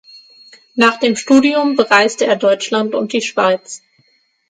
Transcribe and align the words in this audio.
Nach 0.73 0.97
dem 0.99 1.15
Studium 1.15 1.75
bereiste 1.75 2.25
er 2.25 2.35
Deutschland 2.35 2.95
und 2.95 3.13
die 3.13 3.21
Schweiz. 3.21 3.83